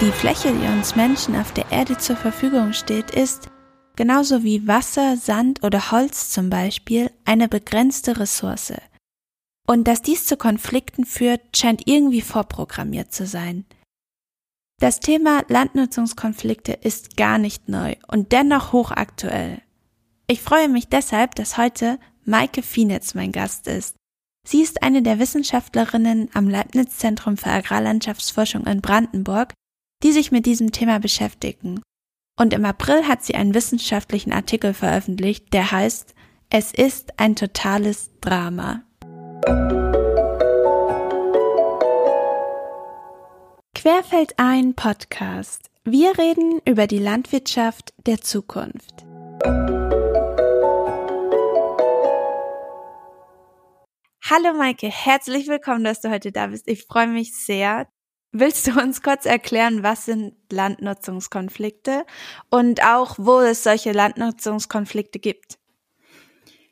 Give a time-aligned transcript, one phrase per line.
[0.00, 3.48] Die Fläche, die uns Menschen auf der Erde zur Verfügung steht, ist,
[3.94, 8.72] genauso wie Wasser, Sand oder Holz zum Beispiel, eine begrenzte Ressource.
[9.66, 13.64] Und dass dies zu Konflikten führt, scheint irgendwie vorprogrammiert zu sein.
[14.80, 19.62] Das Thema Landnutzungskonflikte ist gar nicht neu und dennoch hochaktuell.
[20.26, 23.94] Ich freue mich deshalb, dass heute Maike Fienitz mein Gast ist.
[24.46, 29.54] Sie ist eine der Wissenschaftlerinnen am Leibniz Zentrum für Agrarlandschaftsforschung in Brandenburg,
[30.04, 31.80] die sich mit diesem Thema beschäftigen.
[32.38, 36.14] Und im April hat sie einen wissenschaftlichen Artikel veröffentlicht, der heißt
[36.50, 38.82] Es ist ein totales Drama.
[43.74, 45.70] Querfeld ein Podcast.
[45.84, 49.06] Wir reden über die Landwirtschaft der Zukunft.
[54.30, 56.68] Hallo Maike, herzlich willkommen, dass du heute da bist.
[56.68, 57.86] Ich freue mich sehr.
[58.36, 62.04] Willst du uns kurz erklären, was sind Landnutzungskonflikte
[62.50, 65.60] und auch, wo es solche Landnutzungskonflikte gibt?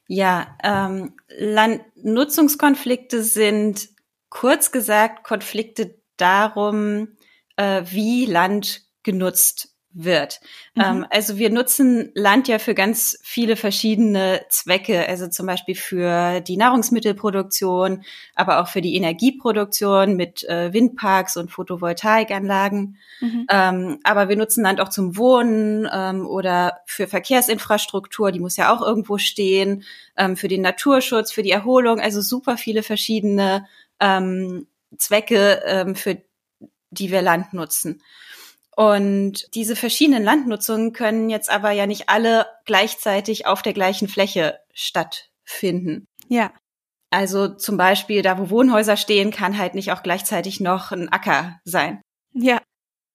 [0.08, 3.90] Ja, ähm, Landnutzungskonflikte sind
[4.28, 7.16] kurz gesagt Konflikte darum,
[7.54, 10.40] äh, wie Land genutzt wird.
[10.74, 10.82] Mhm.
[10.82, 16.40] Ähm, also wir nutzen Land ja für ganz viele verschiedene Zwecke, also zum Beispiel für
[16.40, 18.02] die Nahrungsmittelproduktion,
[18.34, 22.96] aber auch für die Energieproduktion mit äh, Windparks und Photovoltaikanlagen.
[23.20, 23.46] Mhm.
[23.50, 28.74] Ähm, aber wir nutzen Land auch zum Wohnen ähm, oder für Verkehrsinfrastruktur, die muss ja
[28.74, 29.84] auch irgendwo stehen,
[30.16, 33.66] ähm, für den Naturschutz, für die Erholung, also super viele verschiedene
[34.00, 36.18] ähm, Zwecke, ähm, für
[36.90, 38.02] die wir Land nutzen.
[38.74, 44.58] Und diese verschiedenen Landnutzungen können jetzt aber ja nicht alle gleichzeitig auf der gleichen Fläche
[44.72, 46.06] stattfinden.
[46.28, 46.52] Ja.
[47.10, 51.60] Also zum Beispiel da, wo Wohnhäuser stehen, kann halt nicht auch gleichzeitig noch ein Acker
[51.64, 52.00] sein.
[52.32, 52.60] Ja.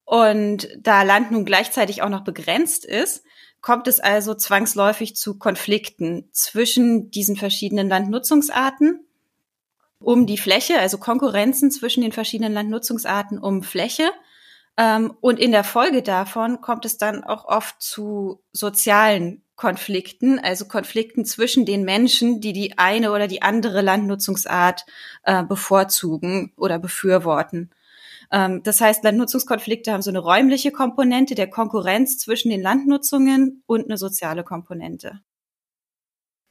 [0.05, 3.23] Und da Land nun gleichzeitig auch noch begrenzt ist,
[3.61, 9.03] kommt es also zwangsläufig zu Konflikten zwischen diesen verschiedenen Landnutzungsarten
[9.99, 14.11] um die Fläche, also Konkurrenzen zwischen den verschiedenen Landnutzungsarten um Fläche
[15.21, 21.25] und in der Folge davon kommt es dann auch oft zu sozialen Konflikten, also Konflikten
[21.25, 24.85] zwischen den Menschen, die die eine oder die andere Landnutzungsart
[25.23, 27.71] äh, bevorzugen oder befürworten.
[28.31, 33.85] Ähm, das heißt, Landnutzungskonflikte haben so eine räumliche Komponente der Konkurrenz zwischen den Landnutzungen und
[33.85, 35.21] eine soziale Komponente.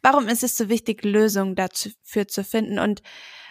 [0.03, 2.81] Warum ist es so wichtig, Lösungen dafür zu finden?
[2.81, 3.03] Und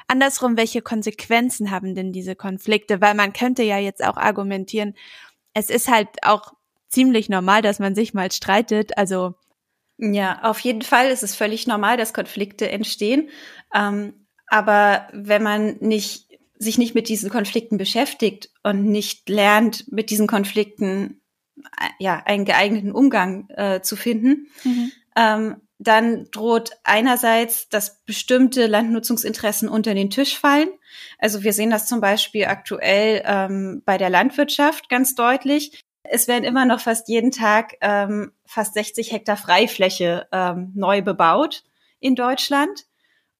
[0.07, 3.01] Andersrum, welche Konsequenzen haben denn diese Konflikte?
[3.01, 4.95] Weil man könnte ja jetzt auch argumentieren,
[5.53, 6.53] es ist halt auch
[6.89, 8.97] ziemlich normal, dass man sich mal streitet.
[8.97, 9.35] Also
[9.97, 13.29] ja, auf jeden Fall ist es völlig normal, dass Konflikte entstehen.
[13.73, 16.25] Ähm, aber wenn man nicht
[16.57, 21.21] sich nicht mit diesen Konflikten beschäftigt und nicht lernt, mit diesen Konflikten
[21.57, 24.91] äh, ja einen geeigneten Umgang äh, zu finden, mhm.
[25.15, 30.69] ähm, dann droht einerseits, dass bestimmte Landnutzungsinteressen unter den Tisch fallen.
[31.19, 35.83] Also wir sehen das zum Beispiel aktuell ähm, bei der Landwirtschaft ganz deutlich.
[36.03, 41.63] Es werden immer noch fast jeden Tag ähm, fast 60 Hektar Freifläche ähm, neu bebaut
[41.99, 42.85] in Deutschland.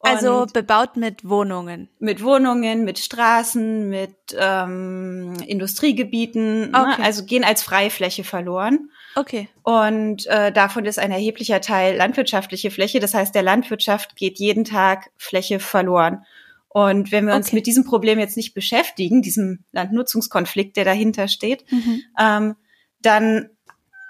[0.01, 1.89] Also bebaut mit Wohnungen.
[1.99, 6.79] Mit Wohnungen, mit Straßen, mit ähm, Industriegebieten, ne?
[6.79, 7.01] okay.
[7.01, 7.05] ne?
[7.05, 8.91] also gehen als Freifläche verloren.
[9.15, 9.47] Okay.
[9.63, 12.99] Und äh, davon ist ein erheblicher Teil landwirtschaftliche Fläche.
[12.99, 16.25] Das heißt, der Landwirtschaft geht jeden Tag Fläche verloren.
[16.67, 17.55] Und wenn wir uns okay.
[17.55, 22.01] mit diesem Problem jetzt nicht beschäftigen, diesem Landnutzungskonflikt, der dahinter steht, mhm.
[22.19, 22.55] ähm,
[23.01, 23.49] dann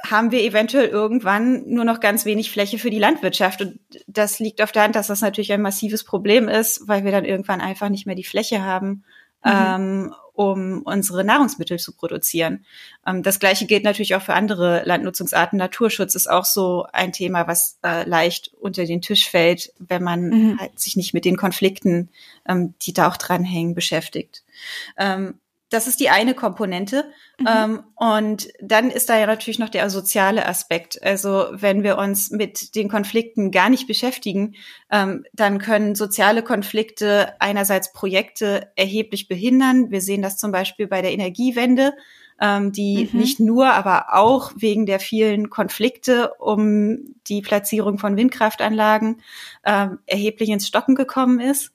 [0.04, 3.62] haben wir eventuell irgendwann nur noch ganz wenig Fläche für die Landwirtschaft.
[3.62, 7.12] Und das liegt auf der Hand, dass das natürlich ein massives Problem ist, weil wir
[7.12, 9.04] dann irgendwann einfach nicht mehr die Fläche haben,
[9.46, 9.52] mhm.
[9.52, 12.66] ähm, um unsere Nahrungsmittel zu produzieren.
[13.08, 15.58] Ähm, das Gleiche gilt natürlich auch für andere Landnutzungsarten.
[15.58, 20.30] Naturschutz ist auch so ein Thema, was äh, leicht unter den Tisch fällt, wenn man
[20.30, 20.60] mhm.
[20.60, 22.10] halt sich nicht mit den Konflikten,
[22.48, 24.44] ähm, die da auch dranhängen, beschäftigt.
[24.98, 25.40] Ähm,
[25.76, 27.06] das ist die eine Komponente.
[27.38, 27.48] Mhm.
[27.48, 31.04] Ähm, und dann ist da ja natürlich noch der soziale Aspekt.
[31.04, 34.56] Also wenn wir uns mit den Konflikten gar nicht beschäftigen,
[34.90, 39.92] ähm, dann können soziale Konflikte einerseits Projekte erheblich behindern.
[39.92, 41.94] Wir sehen das zum Beispiel bei der Energiewende,
[42.40, 43.20] ähm, die mhm.
[43.20, 49.22] nicht nur, aber auch wegen der vielen Konflikte um die Platzierung von Windkraftanlagen
[49.66, 51.74] ähm, erheblich ins Stocken gekommen ist.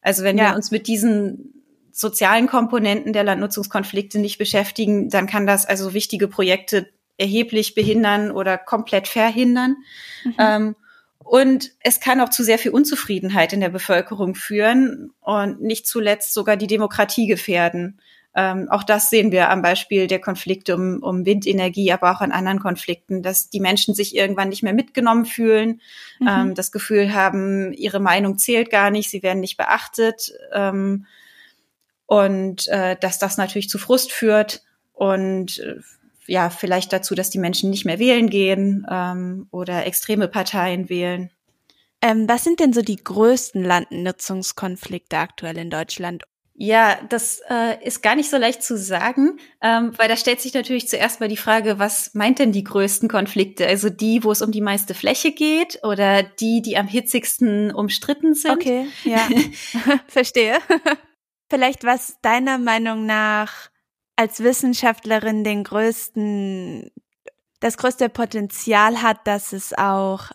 [0.00, 0.50] Also wenn ja.
[0.50, 1.52] wir uns mit diesen
[1.96, 8.58] sozialen Komponenten der Landnutzungskonflikte nicht beschäftigen, dann kann das also wichtige Projekte erheblich behindern oder
[8.58, 9.76] komplett verhindern.
[10.22, 10.34] Mhm.
[10.38, 10.76] Ähm,
[11.18, 16.34] und es kann auch zu sehr viel Unzufriedenheit in der Bevölkerung führen und nicht zuletzt
[16.34, 17.98] sogar die Demokratie gefährden.
[18.34, 22.30] Ähm, auch das sehen wir am Beispiel der Konflikte um, um Windenergie, aber auch an
[22.30, 25.80] anderen Konflikten, dass die Menschen sich irgendwann nicht mehr mitgenommen fühlen,
[26.20, 26.28] mhm.
[26.28, 31.06] ähm, das Gefühl haben, ihre Meinung zählt gar nicht, sie werden nicht beachtet ähm,
[32.06, 34.62] und äh, dass das natürlich zu Frust führt
[34.92, 35.76] und äh,
[36.26, 41.30] ja, vielleicht dazu, dass die Menschen nicht mehr wählen gehen ähm, oder extreme Parteien wählen.
[42.02, 46.24] Ähm, was sind denn so die größten Landnutzungskonflikte aktuell in Deutschland?
[46.58, 50.54] Ja, das äh, ist gar nicht so leicht zu sagen, ähm, weil da stellt sich
[50.54, 53.66] natürlich zuerst mal die Frage, was meint denn die größten Konflikte?
[53.66, 58.32] Also die, wo es um die meiste Fläche geht oder die, die am hitzigsten umstritten
[58.32, 58.52] sind?
[58.52, 59.28] Okay, ja,
[60.08, 60.56] verstehe.
[61.48, 63.70] Vielleicht was deiner Meinung nach
[64.16, 66.90] als Wissenschaftlerin den größten,
[67.60, 70.30] das größte Potenzial hat, dass es auch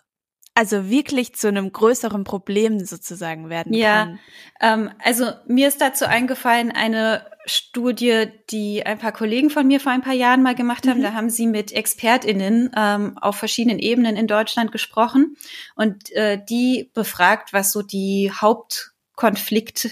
[0.54, 4.18] also wirklich zu einem größeren Problem sozusagen werden ja, kann.
[4.60, 9.80] Ja, ähm, also mir ist dazu eingefallen eine Studie, die ein paar Kollegen von mir
[9.80, 10.98] vor ein paar Jahren mal gemacht haben.
[10.98, 11.04] Mhm.
[11.04, 15.36] Da haben sie mit ExpertInnen ähm, auf verschiedenen Ebenen in Deutschland gesprochen
[15.74, 19.90] und äh, die befragt, was so die Hauptkonflikte,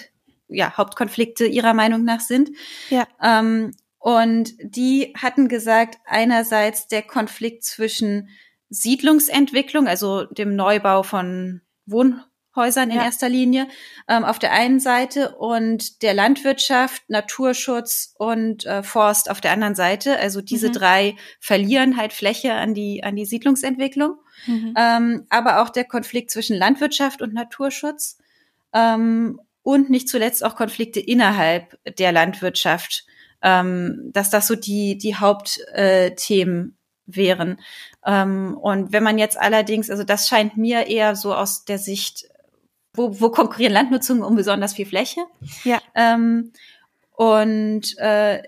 [0.50, 2.50] ja, Hauptkonflikte ihrer Meinung nach sind.
[2.90, 3.06] Ja.
[3.22, 8.30] Ähm, und die hatten gesagt, einerseits der Konflikt zwischen
[8.70, 13.04] Siedlungsentwicklung, also dem Neubau von Wohnhäusern in ja.
[13.04, 13.68] erster Linie
[14.08, 19.74] ähm, auf der einen Seite und der Landwirtschaft, Naturschutz und äh, Forst auf der anderen
[19.74, 20.18] Seite.
[20.18, 20.72] Also diese mhm.
[20.72, 24.14] drei verlieren halt Fläche an die an die Siedlungsentwicklung.
[24.46, 24.74] Mhm.
[24.78, 28.16] Ähm, aber auch der Konflikt zwischen Landwirtschaft und Naturschutz
[28.72, 33.04] ähm, und nicht zuletzt auch Konflikte innerhalb der Landwirtschaft,
[33.40, 37.60] ähm, dass das so die die Hauptthemen äh, wären.
[38.04, 42.28] Ähm, und wenn man jetzt allerdings, also das scheint mir eher so aus der Sicht,
[42.94, 45.20] wo, wo konkurrieren Landnutzungen um besonders viel Fläche?
[45.64, 45.80] Ja.
[45.94, 46.52] Ähm,
[47.12, 48.42] und äh,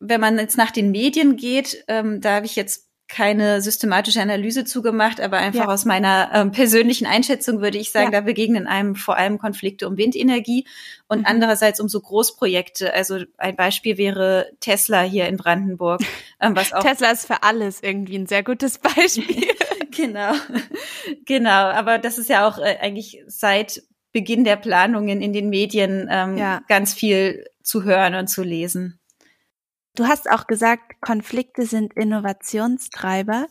[0.00, 4.64] wenn man jetzt nach den Medien geht, ähm, da habe ich jetzt keine systematische Analyse
[4.64, 5.68] zugemacht, aber einfach ja.
[5.68, 8.20] aus meiner ähm, persönlichen Einschätzung würde ich sagen, ja.
[8.20, 10.66] da begegnen einem vor allem Konflikte um Windenergie
[11.08, 11.26] und mhm.
[11.26, 12.94] andererseits um so Großprojekte.
[12.94, 16.00] Also ein Beispiel wäre Tesla hier in Brandenburg,
[16.40, 19.46] ähm, was auch Tesla ist für alles irgendwie ein sehr gutes Beispiel.
[19.94, 20.32] genau,
[21.26, 21.50] genau.
[21.50, 23.82] Aber das ist ja auch äh, eigentlich seit
[24.12, 26.62] Beginn der Planungen in den Medien ähm, ja.
[26.66, 28.98] ganz viel zu hören und zu lesen.
[29.94, 33.46] Du hast auch gesagt, Konflikte sind Innovationstreiber.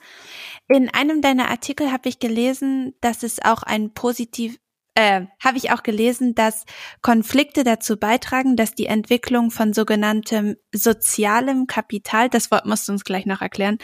[0.67, 4.57] In einem deiner Artikel habe ich gelesen, dass es auch ein positiv
[4.95, 6.65] äh, habe ich auch gelesen, dass
[7.01, 13.05] Konflikte dazu beitragen, dass die Entwicklung von sogenanntem sozialem Kapital, das Wort musst du uns
[13.05, 13.77] gleich noch erklären,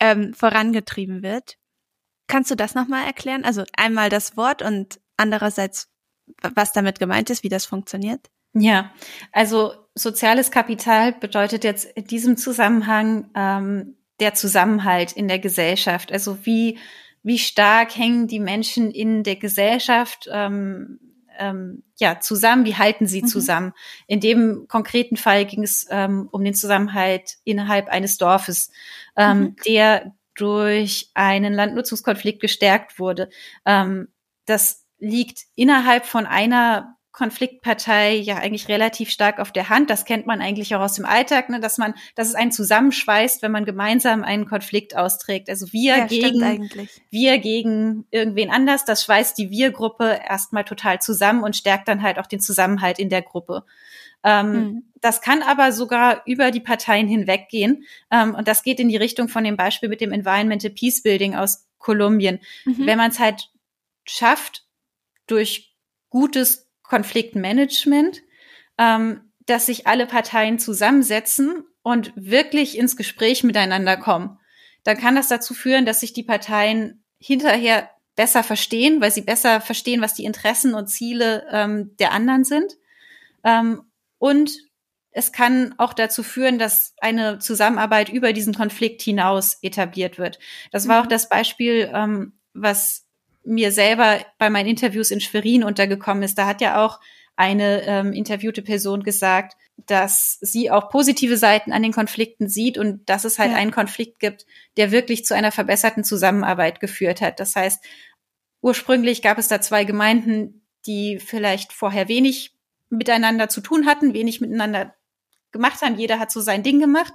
[0.00, 1.58] ähm, vorangetrieben wird.
[2.26, 3.44] Kannst du das nochmal erklären?
[3.44, 5.88] Also einmal das Wort und andererseits,
[6.42, 8.28] was damit gemeint ist, wie das funktioniert?
[8.52, 8.92] Ja,
[9.32, 16.12] also soziales Kapital bedeutet jetzt in diesem Zusammenhang ähm, der Zusammenhalt in der Gesellschaft.
[16.12, 16.78] Also wie,
[17.22, 20.98] wie stark hängen die Menschen in der Gesellschaft ähm,
[21.38, 23.26] ähm, ja, zusammen, wie halten sie mhm.
[23.26, 23.72] zusammen?
[24.06, 28.70] In dem konkreten Fall ging es ähm, um den Zusammenhalt innerhalb eines Dorfes,
[29.16, 29.56] ähm, mhm.
[29.66, 33.28] der durch einen Landnutzungskonflikt gestärkt wurde.
[33.64, 34.08] Ähm,
[34.46, 39.90] das liegt innerhalb von einer Konfliktpartei ja eigentlich relativ stark auf der Hand.
[39.90, 43.42] Das kennt man eigentlich auch aus dem Alltag, ne, dass man, dass es einen zusammenschweißt,
[43.42, 45.50] wenn man gemeinsam einen Konflikt austrägt.
[45.50, 46.70] Also wir ja, gegen,
[47.10, 48.84] wir gegen irgendwen anders.
[48.84, 53.08] Das schweißt die Wir-Gruppe erstmal total zusammen und stärkt dann halt auch den Zusammenhalt in
[53.08, 53.64] der Gruppe.
[54.22, 54.82] Ähm, mhm.
[55.00, 57.82] Das kann aber sogar über die Parteien hinweggehen.
[58.12, 61.34] Ähm, und das geht in die Richtung von dem Beispiel mit dem Environmental Peace Building
[61.34, 62.38] aus Kolumbien.
[62.64, 62.86] Mhm.
[62.86, 63.50] Wenn man es halt
[64.04, 64.66] schafft,
[65.26, 65.74] durch
[66.10, 68.22] gutes Konfliktmanagement,
[68.78, 74.38] ähm, dass sich alle Parteien zusammensetzen und wirklich ins Gespräch miteinander kommen.
[74.84, 79.60] Dann kann das dazu führen, dass sich die Parteien hinterher besser verstehen, weil sie besser
[79.60, 82.74] verstehen, was die Interessen und Ziele ähm, der anderen sind.
[83.44, 83.82] Ähm,
[84.18, 84.50] und
[85.10, 90.38] es kann auch dazu führen, dass eine Zusammenarbeit über diesen Konflikt hinaus etabliert wird.
[90.70, 91.10] Das war auch mhm.
[91.10, 93.07] das Beispiel, ähm, was
[93.48, 97.00] mir selber bei meinen Interviews in Schwerin untergekommen ist, da hat ja auch
[97.36, 103.08] eine ähm, interviewte Person gesagt, dass sie auch positive Seiten an den Konflikten sieht und
[103.08, 103.56] dass es halt ja.
[103.56, 104.44] einen Konflikt gibt,
[104.76, 107.38] der wirklich zu einer verbesserten Zusammenarbeit geführt hat.
[107.38, 107.84] Das heißt,
[108.60, 112.56] ursprünglich gab es da zwei Gemeinden, die vielleicht vorher wenig
[112.90, 114.94] miteinander zu tun hatten, wenig miteinander
[115.52, 115.96] gemacht haben.
[115.96, 117.12] Jeder hat so sein Ding gemacht.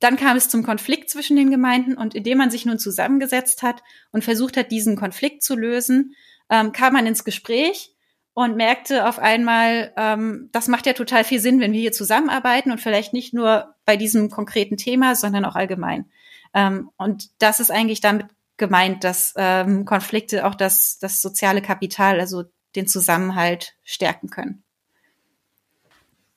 [0.00, 3.82] Dann kam es zum Konflikt zwischen den Gemeinden und indem man sich nun zusammengesetzt hat
[4.12, 6.14] und versucht hat, diesen Konflikt zu lösen,
[6.50, 7.92] ähm, kam man ins Gespräch
[8.34, 12.70] und merkte auf einmal, ähm, das macht ja total viel Sinn, wenn wir hier zusammenarbeiten
[12.70, 16.06] und vielleicht nicht nur bei diesem konkreten Thema, sondern auch allgemein.
[16.54, 18.26] Ähm, und das ist eigentlich damit
[18.56, 22.44] gemeint, dass ähm, Konflikte auch das, das soziale Kapital, also
[22.76, 24.62] den Zusammenhalt stärken können.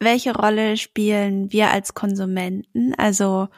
[0.02, 2.96] Welche Rolle spielen wir als Konsumenten?
[2.96, 3.50] Also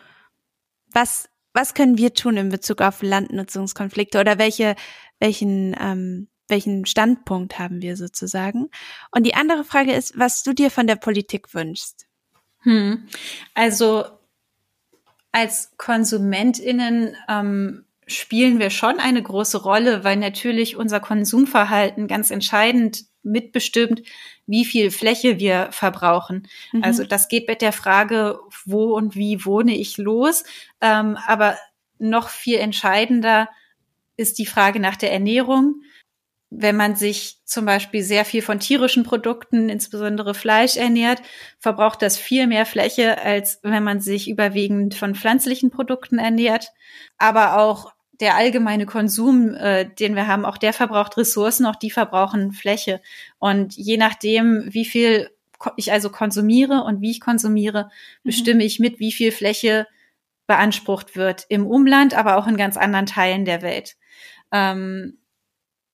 [0.92, 4.76] was, was können wir tun in Bezug auf Landnutzungskonflikte oder welche,
[5.20, 8.70] welchen, ähm, welchen Standpunkt haben wir sozusagen?
[9.12, 12.08] Und die andere Frage ist, was du dir von der Politik wünschst.
[12.60, 13.08] Hm.
[13.54, 14.04] Also
[15.32, 23.06] als KonsumentInnen ähm, spielen wir schon eine große Rolle, weil natürlich unser Konsumverhalten ganz entscheidend
[23.24, 24.04] mitbestimmt,
[24.46, 26.48] wie viel Fläche wir verbrauchen.
[26.72, 26.84] Mhm.
[26.84, 30.44] Also das geht mit der Frage, wo und wie wohne ich los.
[30.82, 31.58] Ähm, aber
[32.00, 33.50] noch viel entscheidender
[34.18, 35.82] ist die Frage nach der Ernährung.
[36.56, 41.22] Wenn man sich zum Beispiel sehr viel von tierischen Produkten, insbesondere Fleisch ernährt,
[41.60, 46.72] verbraucht das viel mehr Fläche, als wenn man sich überwiegend von pflanzlichen Produkten ernährt.
[47.18, 51.92] Aber auch der allgemeine Konsum, äh, den wir haben, auch der verbraucht Ressourcen, auch die
[51.92, 53.02] verbrauchen Fläche.
[53.40, 55.30] Und je nachdem, wie viel
[55.78, 57.90] ich also konsumiere und wie ich konsumiere, mhm.
[58.28, 59.88] bestimme ich mit, wie viel Fläche
[60.48, 63.96] beansprucht wird im Umland, aber auch in ganz anderen Teilen der Welt.
[64.52, 65.18] Ähm,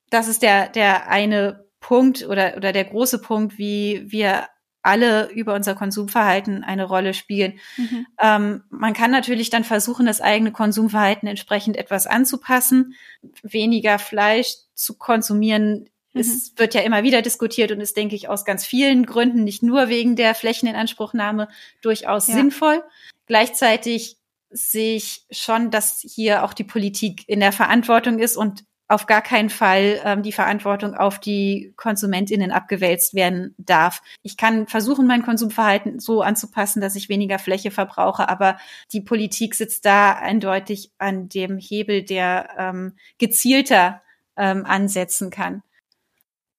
[0.10, 4.48] das ist der, der eine Punkt oder, oder der große Punkt, wie wir
[4.82, 7.60] alle über unser Konsumverhalten eine Rolle spielen.
[7.78, 8.08] Mhm.
[8.20, 12.96] Ähm, man kann natürlich dann versuchen, das eigene Konsumverhalten entsprechend etwas anzupassen.
[13.44, 16.22] Weniger Fleisch zu konsumieren, mhm.
[16.22, 19.64] es wird ja immer wieder diskutiert und ist, denke ich, aus ganz vielen Gründen, nicht
[19.64, 21.50] nur wegen der Flächeninanspruchnahme,
[21.82, 22.36] durchaus ja.
[22.36, 22.84] sinnvoll.
[23.26, 24.18] Gleichzeitig
[24.50, 29.22] sehe ich schon, dass hier auch die Politik in der Verantwortung ist und auf gar
[29.22, 34.02] keinen Fall ähm, die Verantwortung auf die KonsumentInnen abgewälzt werden darf.
[34.24, 38.58] Ich kann versuchen, mein Konsumverhalten so anzupassen, dass ich weniger Fläche verbrauche, aber
[38.92, 44.02] die Politik sitzt da eindeutig an dem Hebel, der ähm, gezielter
[44.36, 45.62] ähm, ansetzen kann.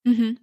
[0.05, 0.39] Mhm.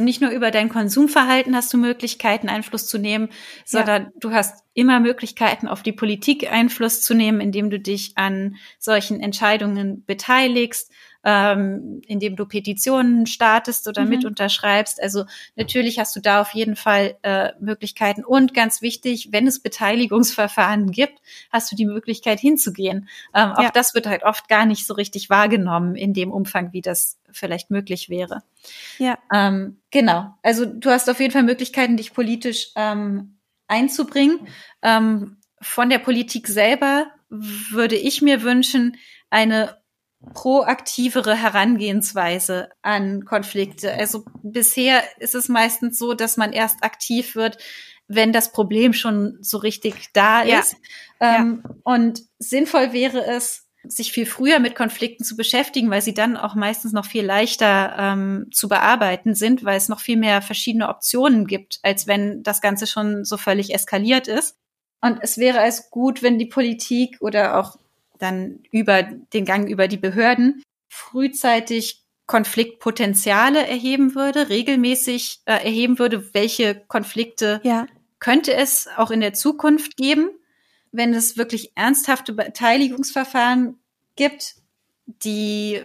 [0.00, 3.30] Nicht nur über dein Konsumverhalten hast du Möglichkeiten, Einfluss zu nehmen,
[3.64, 4.10] sondern ja.
[4.20, 9.20] du hast immer Möglichkeiten, auf die Politik Einfluss zu nehmen, indem du dich an solchen
[9.20, 10.92] Entscheidungen beteiligst
[11.30, 14.08] ähm, indem du Petitionen startest oder mhm.
[14.08, 15.02] mit unterschreibst.
[15.02, 18.24] Also natürlich hast du da auf jeden Fall äh, Möglichkeiten.
[18.24, 21.18] Und ganz wichtig, wenn es Beteiligungsverfahren gibt,
[21.52, 23.10] hast du die Möglichkeit hinzugehen.
[23.34, 23.70] Ähm, auch ja.
[23.70, 27.70] das wird halt oft gar nicht so richtig wahrgenommen in dem Umfang, wie das vielleicht
[27.70, 28.42] möglich wäre.
[28.96, 29.18] Ja.
[29.30, 30.34] Ähm, genau.
[30.42, 34.48] Also du hast auf jeden Fall Möglichkeiten, dich politisch ähm, einzubringen.
[34.80, 38.96] Ähm, von der Politik selber würde ich mir wünschen,
[39.28, 39.76] eine
[40.34, 43.92] proaktivere Herangehensweise an Konflikte.
[43.92, 47.58] Also bisher ist es meistens so, dass man erst aktiv wird,
[48.08, 50.76] wenn das Problem schon so richtig da ist.
[51.20, 51.38] Ja.
[51.38, 51.74] Ähm, ja.
[51.84, 56.54] Und sinnvoll wäre es, sich viel früher mit Konflikten zu beschäftigen, weil sie dann auch
[56.54, 61.46] meistens noch viel leichter ähm, zu bearbeiten sind, weil es noch viel mehr verschiedene Optionen
[61.46, 64.56] gibt, als wenn das Ganze schon so völlig eskaliert ist.
[65.00, 67.76] Und es wäre als gut, wenn die Politik oder auch
[68.18, 76.34] dann über den Gang über die Behörden frühzeitig Konfliktpotenziale erheben würde, regelmäßig äh, erheben würde,
[76.34, 77.86] welche Konflikte ja.
[78.18, 80.28] könnte es auch in der Zukunft geben,
[80.92, 83.78] wenn es wirklich ernsthafte Beteiligungsverfahren
[84.14, 84.56] gibt,
[85.06, 85.82] die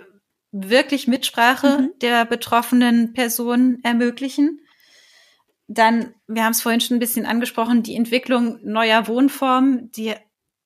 [0.52, 1.92] wirklich Mitsprache mhm.
[2.02, 4.62] der betroffenen Personen ermöglichen.
[5.68, 10.14] Dann, wir haben es vorhin schon ein bisschen angesprochen, die Entwicklung neuer Wohnformen, die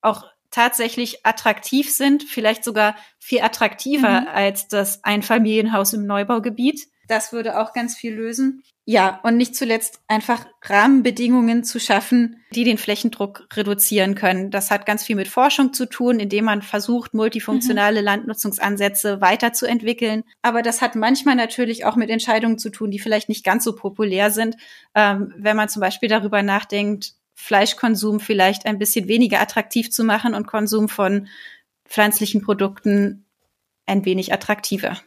[0.01, 0.25] auch
[0.57, 4.27] tatsächlich attraktiv sind, vielleicht sogar viel attraktiver mhm.
[4.27, 6.87] als das Einfamilienhaus im Neubaugebiet.
[7.07, 8.63] Das würde auch ganz viel lösen.
[8.83, 14.49] Ja, und nicht zuletzt einfach Rahmenbedingungen zu schaffen, die den Flächendruck reduzieren können.
[14.49, 18.05] Das hat ganz viel mit Forschung zu tun, indem man versucht, multifunktionale mhm.
[18.05, 20.23] Landnutzungsansätze weiterzuentwickeln.
[20.41, 23.75] Aber das hat manchmal natürlich auch mit Entscheidungen zu tun, die vielleicht nicht ganz so
[23.75, 24.55] populär sind.
[24.95, 30.33] Ähm, wenn man zum Beispiel darüber nachdenkt, Fleischkonsum vielleicht ein bisschen weniger attraktiv zu machen
[30.33, 31.27] und Konsum von
[31.85, 33.27] pflanzlichen Produkten
[33.85, 34.97] ein wenig attraktiver.